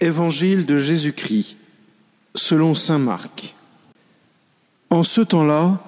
Évangile 0.00 0.66
de 0.66 0.78
Jésus-Christ 0.78 1.56
selon 2.34 2.74
Saint 2.74 2.98
Marc. 2.98 3.54
En 4.90 5.02
ce 5.02 5.20
temps-là, 5.20 5.82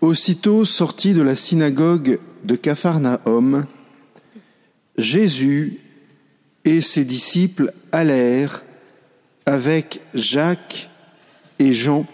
aussitôt 0.00 0.64
sorti 0.64 1.14
de 1.14 1.22
la 1.22 1.34
synagogue 1.34 2.18
de 2.44 2.56
Capharnaüm, 2.56 3.66
Jésus 4.98 5.80
et 6.64 6.80
ses 6.80 7.04
disciples 7.04 7.72
allèrent 7.92 8.64
avec 9.46 10.00
Jacques 10.14 10.90
et 11.58 11.72
Jean 11.72 12.06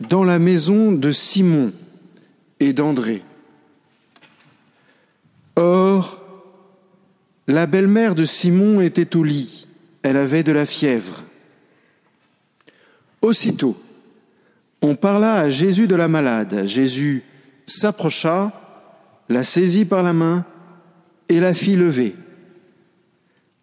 dans 0.00 0.24
la 0.24 0.38
maison 0.38 0.92
de 0.92 1.10
Simon 1.10 1.72
et 2.60 2.72
d'André. 2.72 3.22
Or, 5.56 6.22
la 7.48 7.66
belle-mère 7.66 8.14
de 8.14 8.24
Simon 8.24 8.80
était 8.80 9.16
au 9.16 9.24
lit, 9.24 9.67
elle 10.08 10.16
avait 10.16 10.42
de 10.42 10.52
la 10.52 10.64
fièvre. 10.64 11.22
Aussitôt, 13.20 13.76
on 14.80 14.96
parla 14.96 15.34
à 15.34 15.48
Jésus 15.50 15.86
de 15.86 15.96
la 15.96 16.08
malade. 16.08 16.64
Jésus 16.64 17.24
s'approcha, 17.66 18.52
la 19.28 19.44
saisit 19.44 19.84
par 19.84 20.02
la 20.02 20.14
main 20.14 20.46
et 21.28 21.40
la 21.40 21.52
fit 21.52 21.76
lever. 21.76 22.14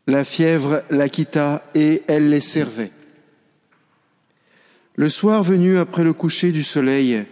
La 0.05 0.23
fièvre 0.23 0.83
la 0.91 1.09
quitta 1.09 1.63
et 1.73 2.03
elle 2.07 2.29
les 2.29 2.41
servait. 2.41 2.91
Le 4.95 5.09
soir 5.09 5.41
venu 5.41 5.79
après 5.79 6.03
le 6.03 6.13
coucher 6.13 6.51
du 6.51 6.61
soleil, 6.61 7.25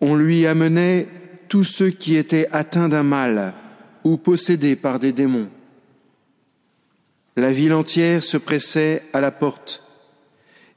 on 0.00 0.14
lui 0.14 0.46
amenait 0.46 1.08
tous 1.48 1.64
ceux 1.64 1.90
qui 1.90 2.16
étaient 2.16 2.48
atteints 2.52 2.88
d'un 2.88 3.02
mal 3.02 3.52
ou 4.02 4.16
possédés 4.16 4.76
par 4.76 4.98
des 4.98 5.12
démons. 5.12 5.50
La 7.36 7.52
ville 7.52 7.72
entière 7.72 8.22
se 8.22 8.36
pressait 8.36 9.02
à 9.12 9.20
la 9.20 9.30
porte. 9.30 9.82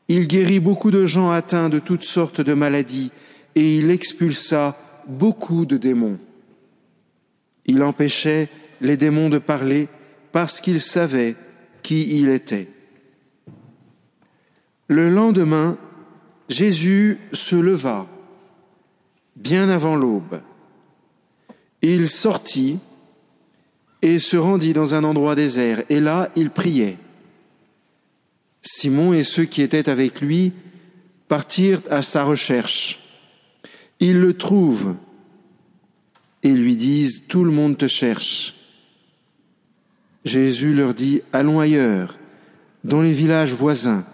Il 0.07 0.27
guérit 0.27 0.59
beaucoup 0.59 0.91
de 0.91 1.05
gens 1.05 1.29
atteints 1.29 1.69
de 1.69 1.79
toutes 1.79 2.03
sortes 2.03 2.41
de 2.41 2.53
maladies 2.53 3.11
et 3.55 3.77
il 3.77 3.91
expulsa 3.91 4.77
beaucoup 5.07 5.65
de 5.65 5.77
démons. 5.77 6.19
Il 7.65 7.83
empêchait 7.83 8.49
les 8.81 8.97
démons 8.97 9.29
de 9.29 9.37
parler 9.37 9.87
parce 10.31 10.61
qu'il 10.61 10.81
savait 10.81 11.35
qui 11.83 12.19
il 12.19 12.29
était. 12.29 12.69
Le 14.87 15.09
lendemain, 15.09 15.77
Jésus 16.49 17.19
se 17.33 17.55
leva 17.55 18.07
bien 19.35 19.69
avant 19.69 19.95
l'aube. 19.95 20.41
Il 21.81 22.09
sortit 22.09 22.79
et 24.01 24.19
se 24.19 24.37
rendit 24.37 24.73
dans 24.73 24.95
un 24.95 25.03
endroit 25.03 25.35
désert, 25.35 25.83
et 25.89 25.99
là 25.99 26.29
il 26.35 26.49
priait. 26.49 26.97
Simon 28.61 29.13
et 29.13 29.23
ceux 29.23 29.45
qui 29.45 29.61
étaient 29.61 29.89
avec 29.89 30.21
lui 30.21 30.53
partirent 31.27 31.81
à 31.89 32.01
sa 32.01 32.23
recherche. 32.23 32.99
Ils 33.99 34.19
le 34.19 34.33
trouvent 34.35 34.95
et 36.43 36.53
lui 36.53 36.75
disent, 36.75 37.23
Tout 37.27 37.43
le 37.43 37.51
monde 37.51 37.77
te 37.77 37.87
cherche. 37.87 38.55
Jésus 40.25 40.73
leur 40.73 40.93
dit, 40.93 41.21
Allons 41.33 41.59
ailleurs, 41.59 42.17
dans 42.83 43.01
les 43.01 43.13
villages 43.13 43.53
voisins, 43.53 44.05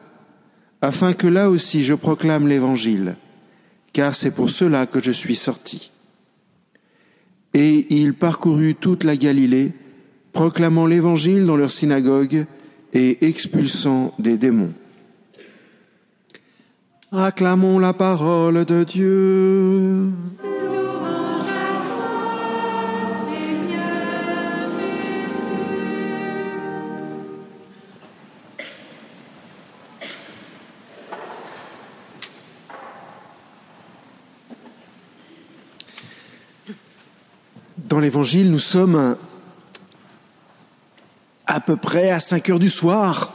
afin 0.81 1.13
que 1.13 1.27
là 1.27 1.49
aussi 1.49 1.83
je 1.83 1.93
proclame 1.93 2.47
l'Évangile, 2.47 3.15
car 3.93 4.15
c'est 4.15 4.31
pour 4.31 4.49
cela 4.49 4.85
que 4.85 4.99
je 4.99 5.11
suis 5.11 5.35
sorti. 5.35 5.92
Et 7.53 7.85
il 7.89 8.13
parcourut 8.13 8.75
toute 8.75 9.03
la 9.03 9.15
Galilée, 9.15 9.73
proclamant 10.31 10.87
l'Évangile 10.87 11.45
dans 11.45 11.55
leur 11.55 11.69
synagogue 11.69 12.45
et 12.93 13.27
expulsant 13.27 14.13
des 14.19 14.37
démons. 14.37 14.73
Acclamons 17.11 17.77
la 17.77 17.93
parole 17.93 18.65
de 18.65 18.83
Dieu. 18.83 20.09
Dans 37.93 37.99
l'Évangile, 37.99 38.49
nous 38.49 38.57
sommes 38.57 39.15
à 41.45 41.59
peu 41.59 41.75
près 41.75 42.09
à 42.09 42.19
5 42.19 42.49
heures 42.49 42.57
du 42.57 42.71
soir. 42.71 43.31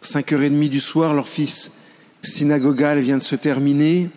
5 0.00 0.32
heures 0.32 0.40
et 0.40 0.48
demie 0.48 0.70
du 0.70 0.80
soir, 0.80 1.12
leur 1.12 1.28
fils 1.28 1.70
synagogal 2.22 2.98
vient 3.00 3.18
de 3.18 3.22
se 3.22 3.36
terminer. 3.36 4.08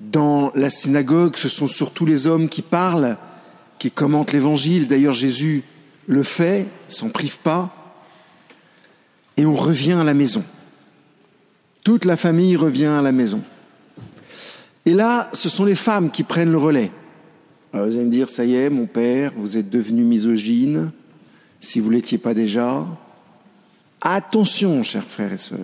Dans 0.00 0.50
la 0.56 0.68
synagogue, 0.68 1.36
ce 1.36 1.48
sont 1.48 1.68
surtout 1.68 2.04
les 2.04 2.26
hommes 2.26 2.48
qui 2.48 2.62
parlent, 2.62 3.16
qui 3.78 3.92
commentent 3.92 4.32
l'évangile. 4.32 4.88
D'ailleurs, 4.88 5.12
Jésus 5.12 5.62
le 6.08 6.24
fait, 6.24 6.66
s'en 6.88 7.08
prive 7.08 7.38
pas. 7.38 7.72
Et 9.36 9.46
on 9.46 9.54
revient 9.54 9.92
à 9.92 10.02
la 10.02 10.14
maison. 10.14 10.42
Toute 11.84 12.04
la 12.04 12.16
famille 12.16 12.56
revient 12.56 12.86
à 12.86 13.00
la 13.00 13.12
maison. 13.12 13.44
Et 14.86 14.92
là, 14.92 15.30
ce 15.32 15.48
sont 15.48 15.64
les 15.64 15.76
femmes 15.76 16.10
qui 16.10 16.24
prennent 16.24 16.50
le 16.50 16.58
relais. 16.58 16.90
Alors 17.72 17.86
vous 17.86 17.94
allez 17.94 18.04
me 18.04 18.10
dire, 18.10 18.28
ça 18.28 18.44
y 18.44 18.54
est, 18.54 18.70
mon 18.70 18.86
père, 18.86 19.32
vous 19.36 19.56
êtes 19.56 19.70
devenu 19.70 20.02
misogyne 20.02 20.90
si 21.60 21.78
vous 21.78 21.90
l'étiez 21.90 22.18
pas 22.18 22.34
déjà. 22.34 22.86
Attention, 24.00 24.82
chers 24.82 25.06
frères 25.06 25.32
et 25.32 25.38
sœurs. 25.38 25.58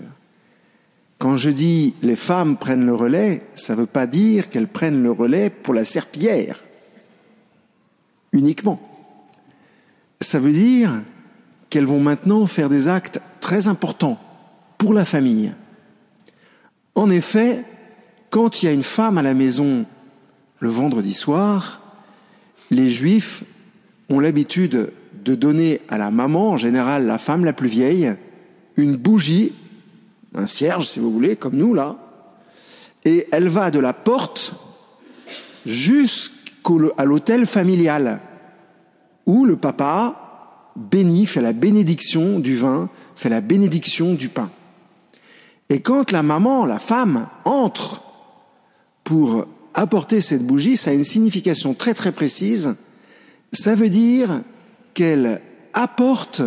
Quand 1.18 1.36
je 1.36 1.48
dis 1.48 1.94
les 2.02 2.16
femmes 2.16 2.58
prennent 2.58 2.84
le 2.84 2.94
relais, 2.94 3.42
ça 3.54 3.74
ne 3.74 3.80
veut 3.80 3.86
pas 3.86 4.06
dire 4.06 4.50
qu'elles 4.50 4.68
prennent 4.68 5.02
le 5.02 5.10
relais 5.10 5.50
pour 5.50 5.74
la 5.74 5.84
serpillière 5.84 6.60
uniquement. 8.32 8.80
Ça 10.20 10.38
veut 10.38 10.52
dire 10.52 11.02
qu'elles 11.70 11.86
vont 11.86 12.00
maintenant 12.00 12.46
faire 12.46 12.68
des 12.68 12.88
actes 12.88 13.20
très 13.40 13.66
importants 13.68 14.20
pour 14.78 14.92
la 14.92 15.04
famille. 15.04 15.54
En 16.94 17.10
effet, 17.10 17.64
quand 18.30 18.62
il 18.62 18.66
y 18.66 18.68
a 18.68 18.72
une 18.72 18.82
femme 18.82 19.18
à 19.18 19.22
la 19.22 19.34
maison 19.34 19.86
le 20.60 20.68
vendredi 20.68 21.14
soir, 21.14 21.80
les 22.70 22.90
juifs 22.90 23.44
ont 24.08 24.20
l'habitude 24.20 24.92
de 25.24 25.34
donner 25.34 25.80
à 25.88 25.98
la 25.98 26.10
maman, 26.10 26.50
en 26.50 26.56
général 26.56 27.06
la 27.06 27.18
femme 27.18 27.44
la 27.44 27.52
plus 27.52 27.68
vieille, 27.68 28.14
une 28.76 28.96
bougie, 28.96 29.52
un 30.34 30.46
cierge 30.46 30.86
si 30.86 31.00
vous 31.00 31.12
voulez, 31.12 31.36
comme 31.36 31.56
nous 31.56 31.74
là, 31.74 31.96
et 33.04 33.26
elle 33.32 33.48
va 33.48 33.70
de 33.70 33.78
la 33.78 33.92
porte 33.92 34.54
jusqu'à 35.64 37.04
l'hôtel 37.04 37.46
familial, 37.46 38.20
où 39.26 39.44
le 39.44 39.56
papa 39.56 40.72
bénit, 40.76 41.26
fait 41.26 41.40
la 41.40 41.52
bénédiction 41.52 42.38
du 42.38 42.56
vin, 42.56 42.90
fait 43.14 43.28
la 43.28 43.40
bénédiction 43.40 44.14
du 44.14 44.28
pain. 44.28 44.50
Et 45.68 45.80
quand 45.80 46.12
la 46.12 46.22
maman, 46.22 46.66
la 46.66 46.78
femme, 46.78 47.28
entre 47.44 48.02
pour 49.02 49.46
apporter 49.76 50.20
cette 50.20 50.44
bougie, 50.44 50.76
ça 50.76 50.90
a 50.90 50.94
une 50.94 51.04
signification 51.04 51.74
très 51.74 51.94
très 51.94 52.10
précise. 52.10 52.74
Ça 53.52 53.76
veut 53.76 53.90
dire 53.90 54.42
qu'elle 54.94 55.40
apporte 55.74 56.42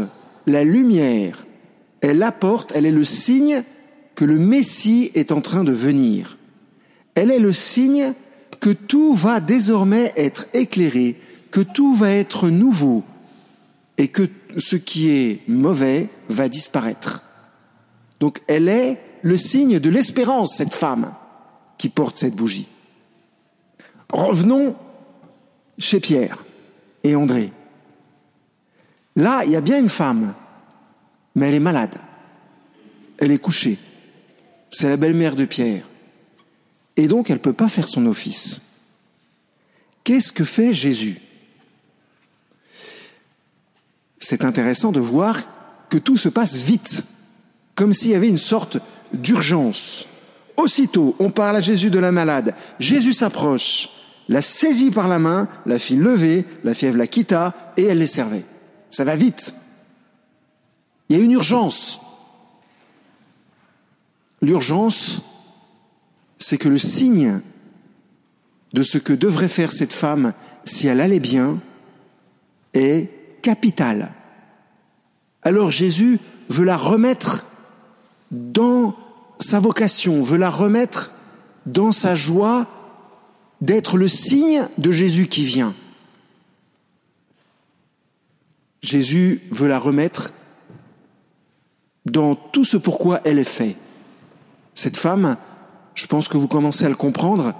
la 0.48 0.64
lumière, 0.64 1.46
elle 2.02 2.24
apporte, 2.24 2.72
elle 2.76 2.86
est 2.86 2.92
le 2.92 3.04
signe 3.04 3.64
que 4.16 4.26
le 4.26 4.40
Messie 4.40 5.12
est 5.14 5.32
en 5.32 5.42
train 5.42 5.64
de 5.64 5.72
venir. 5.72 6.38
Elle 7.16 7.32
est 7.32 7.40
le 7.40 7.54
signe 7.54 8.14
que 8.60 8.72
tout 8.72 9.14
va 9.14 9.40
désormais 9.40 10.12
être 10.18 10.48
éclairé, 10.54 11.18
que 11.52 11.62
tout 11.62 11.96
va 11.96 12.12
être 12.12 12.50
nouveau 12.50 13.04
et 13.98 14.08
que 14.08 14.28
ce 14.58 14.76
qui 14.76 15.10
est 15.10 15.42
mauvais 15.48 16.10
va 16.30 16.50
disparaître. 16.50 17.24
Donc 18.20 18.42
elle 18.48 18.68
est 18.68 19.00
le 19.22 19.38
signe 19.38 19.80
de 19.80 19.90
l'espérance, 19.90 20.56
cette 20.58 20.74
femme 20.74 21.14
qui 21.78 21.90
porte 21.90 22.18
cette 22.18 22.36
bougie. 22.36 22.68
Revenons 24.12 24.76
chez 25.78 26.00
Pierre 26.00 26.44
et 27.04 27.16
André. 27.16 27.52
Là, 29.16 29.44
il 29.46 29.52
y 29.52 29.56
a 29.56 29.62
bien 29.62 29.80
une 29.80 29.90
femme, 29.90 30.34
mais 31.36 31.50
elle 31.50 31.56
est 31.56 31.60
malade. 31.60 31.96
Elle 33.18 33.32
est 33.32 33.38
couchée. 33.38 33.78
C'est 34.72 34.90
la 34.90 34.98
belle-mère 34.98 35.36
de 35.36 35.46
Pierre. 35.46 35.88
Et 36.96 37.08
donc, 37.08 37.30
elle 37.30 37.38
ne 37.38 37.42
peut 37.42 37.54
pas 37.54 37.70
faire 37.70 37.88
son 37.88 38.06
office. 38.06 38.62
Qu'est-ce 40.04 40.32
que 40.32 40.44
fait 40.44 40.74
Jésus? 40.74 41.22
C'est 44.20 44.44
intéressant 44.44 44.92
de 44.92 45.00
voir 45.00 45.38
que 45.90 45.98
tout 45.98 46.18
se 46.18 46.30
passe 46.30 46.56
vite, 46.56 47.06
comme 47.76 47.94
s'il 47.94 48.12
y 48.12 48.16
avait 48.16 48.28
une 48.30 48.38
sorte 48.38 48.78
d'urgence. 49.14 50.08
Aussitôt, 50.58 51.16
on 51.20 51.32
parle 51.32 51.58
à 51.58 51.62
Jésus 51.62 51.90
de 51.90 52.00
la 52.00 52.12
malade. 52.12 52.54
Jésus 52.80 53.14
s'approche, 53.14 53.90
la 54.30 54.42
saisit 54.42 54.92
par 54.92 55.08
la 55.08 55.20
main, 55.20 55.50
la 55.66 55.80
fit 55.80 55.96
lever, 55.96 56.46
la 56.64 56.74
fièvre 56.74 56.98
la 56.98 57.08
quitta 57.08 57.74
et 57.76 57.84
elle 57.84 57.98
les 57.98 58.08
servait. 58.08 58.46
Ça 58.92 59.04
va 59.04 59.16
vite. 59.16 59.56
Il 61.10 61.18
y 61.18 61.20
a 61.20 61.24
une 61.24 61.32
urgence. 61.32 62.00
L'urgence, 64.42 65.24
c'est 66.38 66.60
que 66.60 66.70
le 66.70 66.78
signe 66.78 67.42
de 68.74 68.84
ce 68.84 69.00
que 69.00 69.14
devrait 69.14 69.48
faire 69.50 69.72
cette 69.72 69.94
femme 69.94 70.34
si 70.64 70.86
elle 70.86 71.02
allait 71.02 71.20
bien 71.20 71.60
est 72.76 73.10
capital. 73.42 74.14
Alors 75.42 75.72
Jésus 75.72 76.20
veut 76.50 76.66
la 76.66 76.78
remettre 76.78 77.46
dans 78.30 78.96
sa 79.40 79.60
vocation, 79.60 80.22
veut 80.22 80.38
la 80.38 80.52
remettre 80.52 81.14
dans 81.66 81.92
sa 81.92 82.14
joie 82.14 82.68
d'être 83.62 83.98
le 83.98 84.08
signe 84.08 84.68
de 84.78 84.92
Jésus 84.92 85.28
qui 85.28 85.44
vient. 85.44 85.76
Jésus 88.82 89.42
veut 89.52 89.68
la 89.68 89.80
remettre 89.80 90.32
dans 92.06 92.36
tout 92.36 92.66
ce 92.66 92.78
pourquoi 92.78 93.22
elle 93.26 93.40
est 93.40 93.44
faite. 93.44 93.76
Cette 94.74 94.98
femme, 94.98 95.36
je 95.96 96.08
pense 96.08 96.30
que 96.30 96.38
vous 96.38 96.48
commencez 96.48 96.86
à 96.86 96.90
le 96.90 96.96
comprendre, 96.96 97.54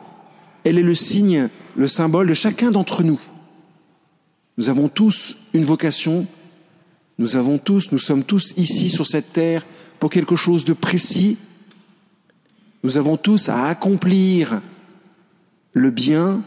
elle 0.64 0.78
est 0.78 0.84
le 0.84 0.96
signe, 0.96 1.50
le 1.76 1.88
symbole 1.88 2.28
de 2.28 2.34
chacun 2.34 2.72
d'entre 2.72 3.04
nous. 3.04 3.20
Nous 4.58 4.70
avons 4.70 4.88
tous 4.88 5.38
une 5.54 5.66
vocation, 5.66 6.26
nous 7.18 7.36
avons 7.36 7.58
tous, 7.58 7.92
nous 7.92 8.00
sommes 8.00 8.24
tous 8.24 8.54
ici 8.56 8.90
sur 8.90 9.06
cette 9.06 9.34
terre 9.34 9.66
pour 10.00 10.10
quelque 10.10 10.38
chose 10.38 10.64
de 10.64 10.74
précis. 10.74 11.38
Nous 12.84 12.98
avons 12.98 13.18
tous 13.18 13.50
à 13.50 13.66
accomplir 13.68 14.62
le 15.74 15.90
bien, 15.90 16.44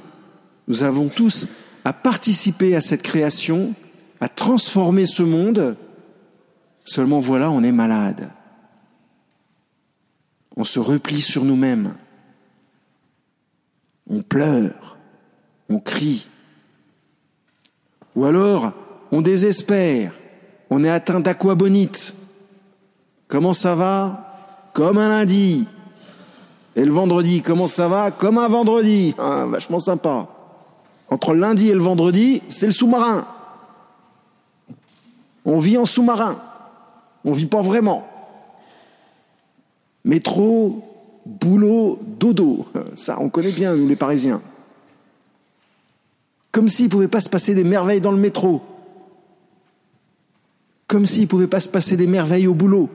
nous 0.69 0.83
avons 0.83 1.09
tous 1.09 1.47
à 1.85 1.93
participer 1.93 2.75
à 2.77 2.81
cette 2.81 3.03
création, 3.03 3.75
à 4.21 4.29
transformer 4.29 5.07
ce 5.07 5.23
monde. 5.23 5.77
Seulement 6.85 7.21
voilà, 7.21 7.51
on 7.51 7.63
est 7.63 7.73
malade. 7.73 8.31
On 10.57 10.65
se 10.65 10.79
replie 10.79 11.23
sur 11.23 11.45
nous-mêmes. 11.45 11.95
On 14.09 14.23
pleure, 14.23 14.97
on 15.69 15.79
crie. 15.79 16.29
Ou 18.15 18.25
alors, 18.25 18.73
on 19.11 19.23
désespère, 19.23 20.13
on 20.71 20.85
est 20.85 20.91
atteint 20.91 21.21
d'aquabonite. 21.21 22.15
Comment 23.29 23.55
ça 23.55 23.75
va? 23.75 24.71
Comme 24.75 24.99
un 24.99 25.09
lundi. 25.09 25.67
Et 26.75 26.85
le 26.85 26.93
vendredi, 26.93 27.43
comment 27.43 27.67
ça 27.67 27.89
va? 27.89 28.11
Comme 28.11 28.39
un 28.39 28.49
vendredi. 28.49 29.15
Ah, 29.19 29.47
vachement 29.47 29.79
sympa. 29.79 30.29
Entre 31.09 31.35
lundi 31.35 31.69
et 31.69 31.75
le 31.75 31.83
vendredi, 31.83 32.43
c'est 32.49 32.67
le 32.67 32.73
sous-marin. 32.73 33.27
On 35.45 35.59
vit 35.59 35.77
en 35.77 35.85
sous-marin. 35.85 36.41
On 37.25 37.33
vit 37.33 37.47
pas 37.47 37.61
vraiment. 37.61 38.09
Métro, 40.05 40.83
boulot, 41.27 41.99
dodo. 42.19 42.67
Ça, 42.95 43.19
on 43.21 43.29
connaît 43.29 43.53
bien, 43.53 43.77
nous 43.77 43.87
les 43.87 43.97
Parisiens. 43.97 44.41
Comme 46.51 46.69
s'il 46.69 46.87
ne 46.87 46.91
pouvait 46.91 47.09
pas 47.09 47.21
se 47.21 47.29
passer 47.29 47.55
des 47.55 47.65
merveilles 47.65 48.01
dans 48.01 48.13
le 48.13 48.19
métro. 48.19 48.63
Comme 50.87 51.07
s'il 51.07 51.23
ne 51.23 51.29
pouvait 51.29 51.47
pas 51.47 51.61
se 51.61 51.69
passer 51.69 51.97
des 51.97 52.07
merveilles 52.07 52.47
au 52.47 52.55
boulot. 52.55 52.89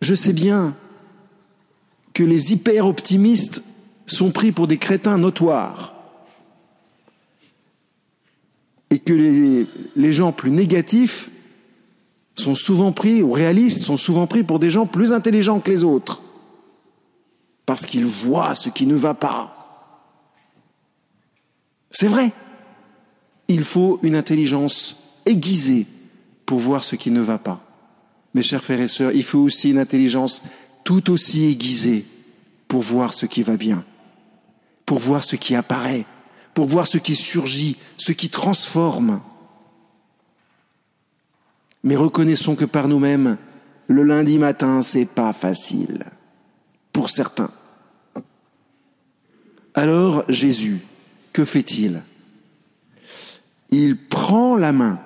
Je 0.00 0.14
sais 0.14 0.32
bien 0.32 0.74
que 2.14 2.22
les 2.22 2.52
hyper-optimistes 2.52 3.64
sont 4.06 4.30
pris 4.30 4.52
pour 4.52 4.66
des 4.66 4.78
crétins 4.78 5.18
notoires 5.18 5.94
et 8.90 8.98
que 8.98 9.12
les, 9.12 9.66
les, 9.96 10.12
gens 10.12 10.32
plus 10.32 10.50
négatifs 10.50 11.30
sont 12.34 12.54
souvent 12.54 12.92
pris, 12.92 13.22
ou 13.22 13.32
réalistes, 13.32 13.82
sont 13.82 13.96
souvent 13.96 14.26
pris 14.26 14.42
pour 14.42 14.58
des 14.58 14.70
gens 14.70 14.86
plus 14.86 15.12
intelligents 15.12 15.60
que 15.60 15.70
les 15.70 15.84
autres, 15.84 16.22
parce 17.64 17.86
qu'ils 17.86 18.04
voient 18.04 18.54
ce 18.54 18.68
qui 18.68 18.86
ne 18.86 18.94
va 18.94 19.14
pas. 19.14 19.62
C'est 21.90 22.08
vrai. 22.08 22.32
Il 23.48 23.64
faut 23.64 23.98
une 24.02 24.16
intelligence 24.16 24.98
aiguisée 25.26 25.86
pour 26.46 26.58
voir 26.58 26.84
ce 26.84 26.96
qui 26.96 27.10
ne 27.10 27.20
va 27.20 27.38
pas. 27.38 27.60
Mes 28.34 28.42
chers 28.42 28.64
frères 28.64 28.80
et 28.80 28.88
sœurs, 28.88 29.12
il 29.12 29.24
faut 29.24 29.40
aussi 29.40 29.70
une 29.70 29.78
intelligence 29.78 30.42
tout 30.84 31.10
aussi 31.10 31.46
aiguisée 31.46 32.06
pour 32.68 32.82
voir 32.82 33.12
ce 33.12 33.26
qui 33.26 33.42
va 33.42 33.56
bien, 33.56 33.84
pour 34.86 34.98
voir 34.98 35.24
ce 35.24 35.36
qui 35.36 35.54
apparaît, 35.54 36.06
pour 36.54 36.66
voir 36.66 36.86
ce 36.86 36.98
qui 36.98 37.14
surgit, 37.14 37.76
ce 37.96 38.12
qui 38.12 38.28
transforme. 38.28 39.20
Mais 41.84 41.96
reconnaissons 41.96 42.54
que 42.54 42.64
par 42.64 42.88
nous-mêmes, 42.88 43.36
le 43.88 44.02
lundi 44.02 44.38
matin, 44.38 44.82
c'est 44.82 45.06
pas 45.06 45.32
facile. 45.32 46.04
Pour 46.92 47.10
certains. 47.10 47.50
Alors, 49.74 50.24
Jésus, 50.28 50.80
que 51.32 51.44
fait-il? 51.44 52.02
Il 53.70 53.96
prend 53.96 54.54
la 54.56 54.72
main. 54.72 55.00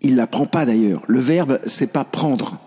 Il 0.00 0.16
la 0.16 0.26
prend 0.26 0.46
pas 0.46 0.64
d'ailleurs. 0.64 1.02
Le 1.06 1.20
verbe, 1.20 1.60
c'est 1.66 1.92
pas 1.92 2.04
prendre. 2.04 2.58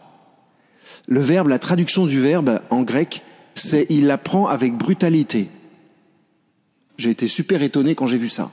Le 1.08 1.20
verbe, 1.20 1.48
la 1.48 1.60
traduction 1.60 2.06
du 2.06 2.20
verbe 2.20 2.62
en 2.70 2.84
grec, 2.84 3.24
c'est 3.56 3.86
il 3.90 4.08
la 4.08 4.18
prend 4.18 4.48
avec 4.48 4.76
brutalité. 4.76 5.50
J'ai 6.98 7.10
été 7.10 7.28
super 7.28 7.64
étonné 7.64 7.96
quand 7.96 8.06
j'ai 8.06 8.18
vu 8.18 8.30
ça. 8.30 8.52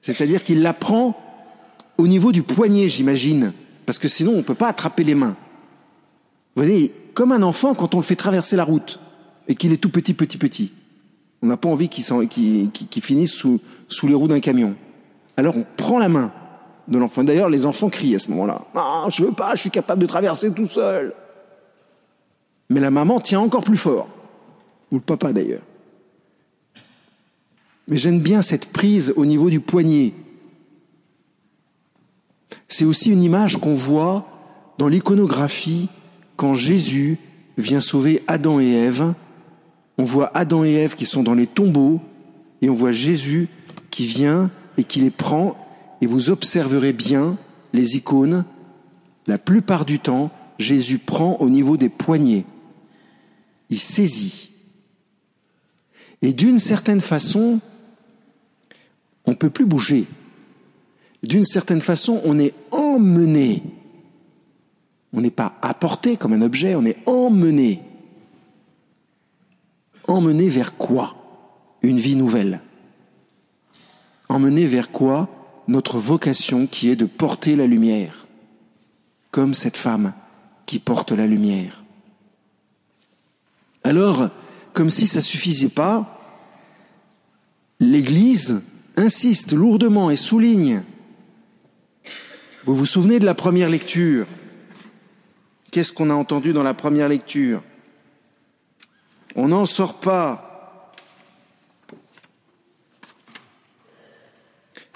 C'est-à-dire 0.00 0.42
qu'il 0.42 0.62
la 0.62 0.72
prend 0.72 1.16
au 1.98 2.08
niveau 2.08 2.32
du 2.32 2.42
poignet, 2.42 2.88
j'imagine, 2.88 3.52
parce 3.86 3.98
que 3.98 4.08
sinon 4.08 4.34
on 4.34 4.42
peut 4.42 4.54
pas 4.54 4.68
attraper 4.68 5.04
les 5.04 5.14
mains. 5.14 5.36
Vous 6.56 6.64
voyez, 6.64 6.92
comme 7.14 7.32
un 7.32 7.42
enfant 7.42 7.74
quand 7.74 7.94
on 7.94 7.98
le 7.98 8.02
fait 8.02 8.16
traverser 8.16 8.56
la 8.56 8.64
route 8.64 8.98
et 9.46 9.54
qu'il 9.54 9.72
est 9.72 9.76
tout 9.76 9.90
petit, 9.90 10.14
petit, 10.14 10.38
petit. 10.38 10.72
On 11.42 11.46
n'a 11.46 11.56
pas 11.56 11.68
envie 11.68 11.88
qu'il 11.88 13.02
finisse 13.02 13.32
sous 13.32 14.06
les 14.06 14.14
roues 14.14 14.28
d'un 14.28 14.40
camion. 14.40 14.74
Alors 15.36 15.56
on 15.56 15.66
prend 15.76 15.98
la 15.98 16.08
main 16.08 16.32
de 16.88 16.98
l'enfant. 16.98 17.24
D'ailleurs, 17.24 17.48
les 17.48 17.66
enfants 17.66 17.88
crient 17.88 18.16
à 18.16 18.18
ce 18.18 18.30
moment-là. 18.30 18.60
Non, 18.74 19.10
je 19.10 19.24
veux 19.24 19.32
pas, 19.32 19.54
je 19.54 19.62
suis 19.62 19.70
capable 19.70 20.02
de 20.02 20.06
traverser 20.06 20.52
tout 20.52 20.66
seul. 20.66 21.14
Mais 22.70 22.80
la 22.80 22.90
maman 22.90 23.20
tient 23.20 23.40
encore 23.40 23.64
plus 23.64 23.76
fort. 23.76 24.08
Ou 24.90 24.96
le 24.96 25.00
papa 25.00 25.32
d'ailleurs. 25.32 25.62
Mais 27.88 27.98
j'aime 27.98 28.20
bien 28.20 28.42
cette 28.42 28.66
prise 28.66 29.12
au 29.16 29.26
niveau 29.26 29.50
du 29.50 29.60
poignet. 29.60 30.12
C'est 32.68 32.84
aussi 32.84 33.10
une 33.10 33.22
image 33.22 33.58
qu'on 33.58 33.74
voit 33.74 34.26
dans 34.78 34.88
l'iconographie 34.88 35.88
quand 36.36 36.54
Jésus 36.54 37.18
vient 37.58 37.80
sauver 37.80 38.22
Adam 38.26 38.60
et 38.60 38.70
Ève. 38.70 39.14
On 39.98 40.04
voit 40.04 40.30
Adam 40.34 40.64
et 40.64 40.72
Ève 40.72 40.94
qui 40.94 41.06
sont 41.06 41.22
dans 41.22 41.34
les 41.34 41.46
tombeaux 41.46 42.00
et 42.62 42.70
on 42.70 42.74
voit 42.74 42.92
Jésus 42.92 43.48
qui 43.90 44.06
vient 44.06 44.50
et 44.78 44.84
qui 44.84 45.00
les 45.00 45.10
prend 45.10 45.56
et 46.02 46.06
vous 46.06 46.30
observerez 46.30 46.92
bien 46.92 47.38
les 47.72 47.96
icônes. 47.96 48.44
La 49.28 49.38
plupart 49.38 49.84
du 49.84 50.00
temps, 50.00 50.32
Jésus 50.58 50.98
prend 50.98 51.36
au 51.36 51.48
niveau 51.48 51.76
des 51.76 51.88
poignets. 51.88 52.44
Il 53.70 53.78
saisit. 53.78 54.50
Et 56.20 56.32
d'une 56.32 56.58
certaine 56.58 57.00
façon, 57.00 57.60
on 59.26 59.30
ne 59.30 59.36
peut 59.36 59.48
plus 59.48 59.64
bouger. 59.64 60.06
D'une 61.22 61.44
certaine 61.44 61.80
façon, 61.80 62.20
on 62.24 62.36
est 62.36 62.52
emmené. 62.72 63.62
On 65.12 65.20
n'est 65.20 65.30
pas 65.30 65.56
apporté 65.62 66.16
comme 66.16 66.32
un 66.32 66.42
objet, 66.42 66.74
on 66.74 66.84
est 66.84 66.98
emmené. 67.06 67.80
Emmené 70.08 70.48
vers 70.48 70.76
quoi? 70.76 71.14
Une 71.80 71.98
vie 71.98 72.16
nouvelle. 72.16 72.60
Emmené 74.28 74.66
vers 74.66 74.90
quoi? 74.90 75.41
Notre 75.68 75.98
vocation 75.98 76.66
qui 76.66 76.88
est 76.88 76.96
de 76.96 77.04
porter 77.06 77.56
la 77.56 77.66
lumière, 77.66 78.26
comme 79.30 79.54
cette 79.54 79.76
femme 79.76 80.12
qui 80.66 80.78
porte 80.78 81.12
la 81.12 81.26
lumière. 81.26 81.84
Alors, 83.84 84.28
comme 84.72 84.90
si 84.90 85.06
ça 85.06 85.20
suffisait 85.20 85.68
pas, 85.68 86.20
l'Église 87.78 88.62
insiste 88.96 89.52
lourdement 89.52 90.10
et 90.10 90.16
souligne. 90.16 90.82
Vous 92.64 92.76
vous 92.76 92.86
souvenez 92.86 93.18
de 93.18 93.24
la 93.24 93.34
première 93.34 93.68
lecture? 93.68 94.26
Qu'est-ce 95.70 95.92
qu'on 95.92 96.10
a 96.10 96.14
entendu 96.14 96.52
dans 96.52 96.62
la 96.62 96.74
première 96.74 97.08
lecture? 97.08 97.62
On 99.34 99.48
n'en 99.48 99.66
sort 99.66 100.00
pas. 100.00 100.51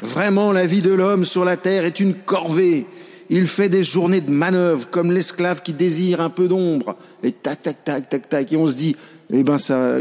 Vraiment, 0.03 0.53
la 0.53 0.67
vie 0.67 0.83
de 0.83 0.93
l'homme 0.93 1.25
sur 1.25 1.45
la 1.45 1.57
terre 1.57 1.85
est 1.85 2.01
une 2.01 2.15
corvée. 2.15 2.87
Il 3.29 3.47
fait 3.49 3.69
des 3.69 3.83
journées 3.83 4.21
de 4.21 4.31
manœuvre 4.31 4.89
comme 4.91 5.11
l'esclave 5.11 5.63
qui 5.63 5.73
désire 5.73 6.21
un 6.21 6.31
peu 6.31 6.49
d'ombre. 6.49 6.97
Et 7.23 7.33
tac, 7.33 7.63
tac, 7.63 7.83
tac, 7.83 8.09
tac, 8.09 8.29
tac. 8.29 8.53
Et 8.53 8.57
on 8.57 8.69
se 8.69 8.75
dit, 8.75 8.95
eh 9.31 9.43
ben 9.43 9.59
ça, 9.59 9.99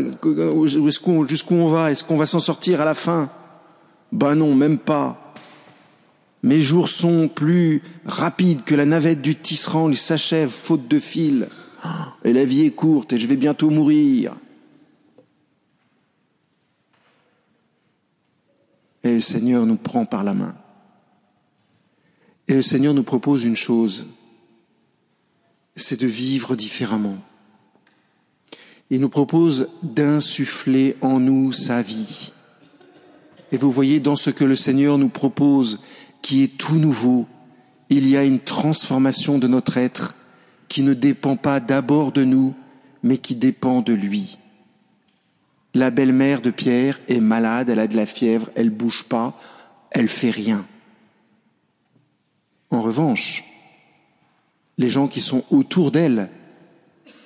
jusqu'où 0.65 1.55
on 1.55 1.67
va? 1.69 1.91
Est-ce 1.91 2.03
qu'on 2.03 2.17
va 2.17 2.25
s'en 2.25 2.39
sortir 2.39 2.81
à 2.81 2.85
la 2.85 2.93
fin? 2.93 3.29
Ben 4.11 4.35
non, 4.35 4.53
même 4.53 4.77
pas. 4.77 5.33
Mes 6.43 6.61
jours 6.61 6.89
sont 6.89 7.27
plus 7.27 7.81
rapides 8.05 8.63
que 8.63 8.75
la 8.75 8.85
navette 8.85 9.21
du 9.21 9.35
tisserand, 9.35 9.89
ils 9.89 9.97
s'achèvent 9.97 10.49
faute 10.49 10.87
de 10.87 10.99
fil. 10.99 11.47
Et 12.23 12.33
la 12.33 12.45
vie 12.45 12.65
est 12.65 12.71
courte 12.71 13.13
et 13.13 13.17
je 13.17 13.25
vais 13.25 13.35
bientôt 13.35 13.69
mourir. 13.69 14.35
Et 19.05 19.13
le 19.13 19.21
Seigneur 19.21 19.67
nous 19.67 19.75
prend 19.75 20.05
par 20.05 20.23
la 20.23 20.33
main. 20.33 20.55
Et 22.47 22.55
le 22.55 22.63
Seigneur 22.63 22.95
nous 22.95 23.03
propose 23.03 23.45
une 23.45 23.55
chose, 23.55 24.07
c'est 25.75 25.99
de 25.99 26.07
vivre 26.07 26.55
différemment. 26.55 27.17
Il 28.89 29.01
nous 29.01 29.09
propose 29.09 29.69
d'insuffler 29.83 30.97
en 31.01 31.19
nous 31.19 31.51
sa 31.51 31.83
vie. 31.83 32.33
Et 33.51 33.57
vous 33.57 33.69
voyez, 33.69 33.99
dans 33.99 34.15
ce 34.15 34.31
que 34.31 34.43
le 34.43 34.55
Seigneur 34.55 34.97
nous 34.97 35.09
propose, 35.09 35.79
qui 36.23 36.41
est 36.41 36.57
tout 36.57 36.75
nouveau, 36.75 37.27
il 37.89 38.07
y 38.07 38.17
a 38.17 38.23
une 38.23 38.39
transformation 38.39 39.37
de 39.37 39.47
notre 39.47 39.77
être 39.77 40.17
qui 40.67 40.81
ne 40.81 40.95
dépend 40.95 41.35
pas 41.35 41.59
d'abord 41.59 42.11
de 42.11 42.23
nous, 42.23 42.55
mais 43.03 43.19
qui 43.19 43.35
dépend 43.35 43.81
de 43.81 43.93
lui. 43.93 44.39
La 45.75 45.91
belle-mère 45.91 46.41
de 46.41 46.51
Pierre 46.51 47.01
est 47.09 47.19
malade, 47.19 47.69
elle 47.69 47.81
a 47.81 47.87
de 47.87 47.97
la 47.97 48.05
fièvre, 48.05 48.49
elle 48.55 48.69
bouge 48.69 49.03
pas, 49.03 49.37
elle 49.91 50.07
fait 50.07 50.29
rien. 50.29 50.65
En 52.69 52.81
revanche, 52.81 53.43
les 54.77 54.89
gens 54.89 55.09
qui 55.09 55.19
sont 55.19 55.43
autour 55.51 55.91
d'elle 55.91 56.29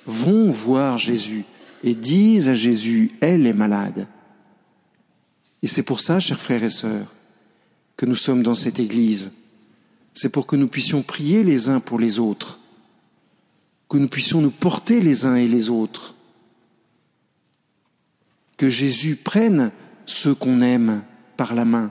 vont 0.04 0.50
voir 0.50 0.98
Jésus 0.98 1.44
et 1.84 1.94
disent 1.94 2.48
à 2.48 2.54
Jésus, 2.54 3.12
elle 3.20 3.46
est 3.46 3.54
malade. 3.54 4.08
Et 5.62 5.68
c'est 5.68 5.84
pour 5.84 6.00
ça, 6.00 6.18
chers 6.18 6.40
frères 6.40 6.64
et 6.64 6.70
sœurs, 6.70 7.14
que 7.96 8.04
nous 8.04 8.16
sommes 8.16 8.42
dans 8.42 8.54
cette 8.54 8.80
Église. 8.80 9.30
C'est 10.12 10.28
pour 10.28 10.48
que 10.48 10.56
nous 10.56 10.68
puissions 10.68 11.02
prier 11.02 11.44
les 11.44 11.68
uns 11.68 11.78
pour 11.78 12.00
les 12.00 12.18
autres, 12.18 12.60
que 13.88 13.96
nous 13.96 14.08
puissions 14.08 14.40
nous 14.40 14.50
porter 14.50 15.00
les 15.00 15.24
uns 15.24 15.36
et 15.36 15.46
les 15.46 15.70
autres, 15.70 16.16
que 18.60 18.68
Jésus 18.68 19.16
prenne 19.16 19.72
ceux 20.04 20.34
qu'on 20.34 20.60
aime 20.60 21.02
par 21.38 21.54
la 21.54 21.64
main 21.64 21.90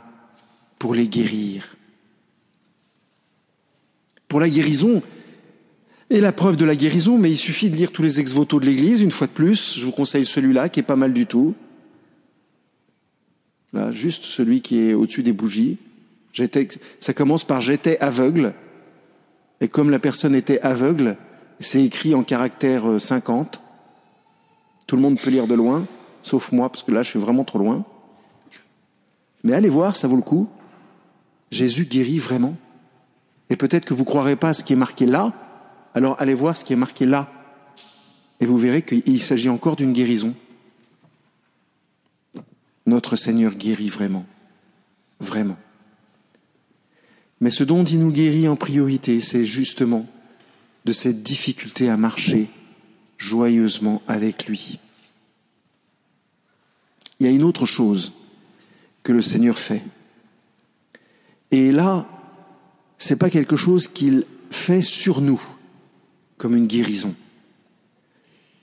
pour 0.77 0.93
les 0.93 1.07
guérir. 1.07 1.75
Pour 4.27 4.39
la 4.39 4.47
guérison, 4.47 5.01
et 6.11 6.21
la 6.21 6.31
preuve 6.31 6.57
de 6.57 6.65
la 6.65 6.75
guérison, 6.75 7.17
mais 7.17 7.31
il 7.31 7.39
suffit 7.39 7.71
de 7.71 7.75
lire 7.75 7.91
tous 7.91 8.03
les 8.03 8.19
ex-votos 8.19 8.59
de 8.59 8.67
l'Église, 8.67 9.01
une 9.01 9.09
fois 9.09 9.25
de 9.25 9.31
plus, 9.31 9.79
je 9.79 9.85
vous 9.87 9.91
conseille 9.91 10.27
celui-là 10.27 10.69
qui 10.69 10.79
est 10.79 10.83
pas 10.83 10.95
mal 10.95 11.11
du 11.11 11.25
tout. 11.25 11.55
Là, 13.73 13.91
juste 13.91 14.25
celui 14.25 14.61
qui 14.61 14.77
est 14.79 14.93
au-dessus 14.93 15.23
des 15.23 15.33
bougies. 15.33 15.79
Ça 16.99 17.13
commence 17.15 17.45
par 17.45 17.61
j'étais 17.61 17.97
aveugle, 17.99 18.53
et 19.59 19.69
comme 19.69 19.89
la 19.89 19.97
personne 19.97 20.35
était 20.35 20.61
aveugle, 20.61 21.17
c'est 21.59 21.83
écrit 21.83 22.13
en 22.13 22.21
caractère 22.21 23.01
50. 23.01 23.55
Euh, 23.55 23.59
tout 24.85 24.95
le 24.95 25.01
monde 25.01 25.19
peut 25.19 25.31
lire 25.31 25.47
de 25.47 25.55
loin, 25.55 25.87
sauf 26.21 26.51
moi, 26.51 26.69
parce 26.69 26.83
que 26.83 26.91
là, 26.91 27.01
je 27.01 27.09
suis 27.09 27.19
vraiment 27.19 27.43
trop 27.43 27.59
loin. 27.59 27.85
Mais 29.43 29.53
allez 29.53 29.69
voir, 29.69 29.95
ça 29.95 30.07
vaut 30.07 30.15
le 30.15 30.21
coup. 30.21 30.47
Jésus 31.51 31.85
guérit 31.85 32.19
vraiment. 32.19 32.55
Et 33.49 33.55
peut-être 33.55 33.85
que 33.85 33.93
vous 33.93 34.03
ne 34.03 34.07
croirez 34.07 34.35
pas 34.35 34.49
à 34.49 34.53
ce 34.53 34.63
qui 34.63 34.73
est 34.73 34.77
marqué 34.77 35.05
là, 35.05 35.33
alors 35.95 36.15
allez 36.19 36.33
voir 36.33 36.55
ce 36.55 36.63
qui 36.63 36.73
est 36.73 36.77
marqué 36.77 37.05
là, 37.05 37.31
et 38.39 38.45
vous 38.45 38.57
verrez 38.57 38.83
qu'il 38.83 39.21
s'agit 39.21 39.49
encore 39.49 39.75
d'une 39.75 39.93
guérison. 39.93 40.35
Notre 42.85 43.15
Seigneur 43.15 43.53
guérit 43.53 43.89
vraiment, 43.89 44.25
vraiment. 45.19 45.57
Mais 47.41 47.49
ce 47.49 47.63
dont 47.63 47.83
il 47.83 47.99
nous 47.99 48.11
guérit 48.11 48.47
en 48.47 48.55
priorité, 48.55 49.19
c'est 49.21 49.45
justement 49.45 50.05
de 50.85 50.93
cette 50.93 51.23
difficulté 51.23 51.89
à 51.89 51.97
marcher 51.97 52.49
joyeusement 53.17 54.01
avec 54.07 54.47
lui. 54.47 54.79
Il 57.19 57.25
y 57.25 57.29
a 57.29 57.31
une 57.31 57.43
autre 57.43 57.65
chose 57.65 58.13
que 59.03 59.11
le 59.11 59.21
Seigneur 59.21 59.57
fait. 59.57 59.83
Et 61.51 61.71
là, 61.71 62.07
c'est 62.97 63.15
pas 63.15 63.29
quelque 63.29 63.55
chose 63.55 63.87
qu'il 63.87 64.25
fait 64.51 64.81
sur 64.81 65.21
nous 65.21 65.41
comme 66.37 66.55
une 66.55 66.67
guérison. 66.67 67.15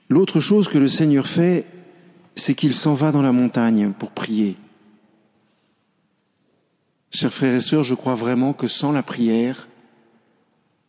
L'autre 0.09 0.41
chose 0.41 0.69
que 0.69 0.79
le 0.79 0.89
Seigneur 0.89 1.27
fait, 1.27 1.67
c'est 2.35 2.55
qu'il 2.55 2.75
s'en 2.75 2.95
va 2.95 3.13
dans 3.13 3.23
la 3.23 3.33
montagne 3.33 3.93
pour 3.93 4.11
prier. 4.11 4.57
Chers 7.11 7.33
frères 7.33 7.55
et 7.55 7.61
sœurs, 7.61 7.83
je 7.83 7.95
crois 7.95 8.15
vraiment 8.15 8.53
que 8.53 8.69
sans 8.69 8.93
la 8.93 9.03
prière, 9.03 9.69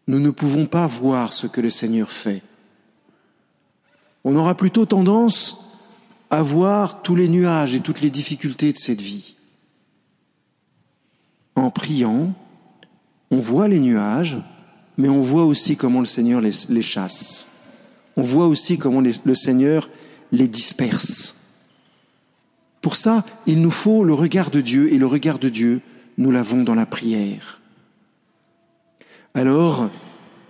nous 0.07 0.19
ne 0.19 0.29
pouvons 0.29 0.65
pas 0.65 0.87
voir 0.87 1.33
ce 1.33 1.47
que 1.47 1.61
le 1.61 1.69
Seigneur 1.69 2.11
fait. 2.11 2.41
On 4.23 4.35
aura 4.35 4.55
plutôt 4.55 4.85
tendance 4.85 5.57
à 6.29 6.41
voir 6.41 7.01
tous 7.01 7.15
les 7.15 7.29
nuages 7.29 7.73
et 7.73 7.79
toutes 7.79 8.01
les 8.01 8.09
difficultés 8.09 8.73
de 8.73 8.77
cette 8.77 9.01
vie. 9.01 9.35
En 11.55 11.71
priant, 11.71 12.33
on 13.31 13.39
voit 13.39 13.67
les 13.67 13.79
nuages, 13.79 14.37
mais 14.97 15.09
on 15.09 15.21
voit 15.21 15.45
aussi 15.45 15.75
comment 15.75 15.99
le 15.99 16.05
Seigneur 16.05 16.41
les, 16.41 16.81
chasse. 16.81 17.47
On 18.15 18.21
voit 18.21 18.47
aussi 18.47 18.77
comment 18.77 19.01
le 19.01 19.35
Seigneur 19.35 19.89
les 20.31 20.47
disperse. 20.47 21.35
Pour 22.81 22.95
ça, 22.95 23.25
il 23.45 23.61
nous 23.61 23.71
faut 23.71 24.03
le 24.03 24.13
regard 24.13 24.49
de 24.49 24.61
Dieu, 24.61 24.93
et 24.93 24.97
le 24.97 25.07
regard 25.07 25.39
de 25.39 25.49
Dieu, 25.49 25.81
nous 26.17 26.31
l'avons 26.31 26.63
dans 26.63 26.75
la 26.75 26.85
prière. 26.85 27.61
Alors, 29.33 29.89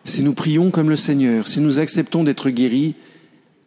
si 0.03 0.24
nous 0.24 0.34
prions 0.34 0.72
comme 0.72 0.89
le 0.89 0.96
Seigneur, 0.96 1.48
si 1.48 1.60
nous 1.60 1.79
acceptons 1.79 2.24
d'être 2.24 2.50
guéris, 2.50 2.96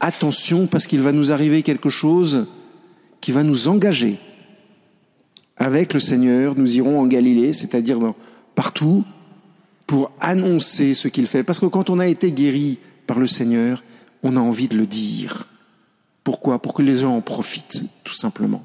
attention 0.00 0.66
parce 0.66 0.87
qu'il 0.87 1.02
va 1.02 1.12
nous 1.12 1.30
arriver 1.30 1.62
quelque 1.62 1.90
chose 1.90 2.47
qui 3.21 3.33
va 3.33 3.42
nous 3.42 3.69
engager. 3.69 4.19
Avec 5.57 5.92
le 5.92 6.00
Seigneur, 6.00 6.57
nous 6.57 6.76
irons 6.76 6.99
en 6.99 7.07
Galilée, 7.07 7.52
c'est-à-dire 7.52 7.99
partout, 8.54 9.04
pour 9.87 10.11
annoncer 10.21 10.95
ce 10.95 11.09
qu'il 11.09 11.26
fait. 11.26 11.42
Parce 11.42 11.61
que 11.61 11.66
quand 11.66 11.90
on 11.90 11.99
a 11.99 12.07
été 12.07 12.33
guéri 12.33 12.78
par 13.07 13.19
le 13.19 13.26
Seigneur, 13.26 13.85
on 14.23 14.37
a 14.37 14.40
envie 14.40 14.69
de 14.69 14.76
le 14.76 14.87
dire. 14.87 15.49
Pourquoi? 16.25 16.61
Pour 16.61 16.75
que 16.75 16.83
les 16.83 16.97
gens 16.97 17.14
en 17.16 17.21
profitent, 17.21 17.85
tout 18.04 18.14
simplement. 18.14 18.64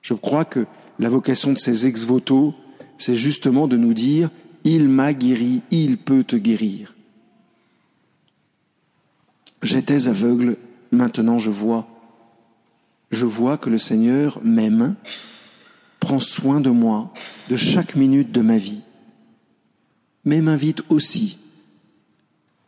Je 0.00 0.14
crois 0.14 0.44
que 0.44 0.66
la 0.98 1.08
vocation 1.08 1.52
de 1.52 1.58
ces 1.58 1.86
ex-voto, 1.86 2.54
c'est 2.96 3.16
justement 3.16 3.66
de 3.68 3.76
nous 3.76 3.94
dire 3.94 4.30
Il 4.64 4.88
m'a 4.88 5.12
guéri, 5.12 5.62
il 5.70 5.98
peut 5.98 6.24
te 6.24 6.36
guérir. 6.36 6.94
J'étais 9.62 10.08
aveugle, 10.08 10.56
maintenant 10.90 11.38
je 11.38 11.50
vois. 11.50 11.86
Je 13.10 13.26
vois 13.26 13.58
que 13.58 13.70
le 13.70 13.78
Seigneur 13.78 14.40
m'aime 14.42 14.96
prend 15.98 16.20
soin 16.20 16.60
de 16.60 16.70
moi, 16.70 17.12
de 17.48 17.56
chaque 17.56 17.94
minute 17.94 18.32
de 18.32 18.40
ma 18.40 18.56
vie, 18.56 18.84
mais 20.24 20.40
m'invite 20.40 20.82
aussi 20.88 21.38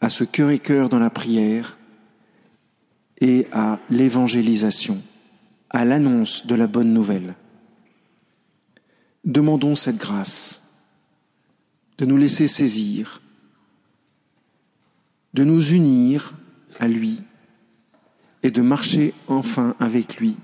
à 0.00 0.10
ce 0.10 0.24
cœur 0.24 0.50
et 0.50 0.58
cœur 0.58 0.88
dans 0.88 0.98
la 0.98 1.10
prière 1.10 1.78
et 3.20 3.46
à 3.52 3.78
l'évangélisation, 3.88 5.00
à 5.70 5.84
l'annonce 5.84 6.46
de 6.46 6.54
la 6.54 6.66
bonne 6.66 6.92
nouvelle. 6.92 7.36
Demandons 9.24 9.76
cette 9.76 9.96
grâce 9.96 10.64
de 11.98 12.04
nous 12.04 12.16
laisser 12.16 12.48
saisir, 12.48 13.22
de 15.34 15.44
nous 15.44 15.72
unir 15.72 16.34
à 16.80 16.88
lui 16.88 17.22
et 18.42 18.50
de 18.50 18.62
marcher 18.62 19.14
enfin 19.28 19.74
avec 19.78 20.16
lui 20.16 20.36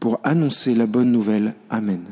pour 0.00 0.20
annoncer 0.22 0.74
la 0.74 0.86
bonne 0.86 1.10
nouvelle. 1.10 1.54
Amen. 1.70 2.02